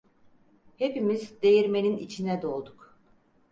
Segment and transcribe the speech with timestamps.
[0.77, 2.97] Hepimiz değirmenin içine dolduk.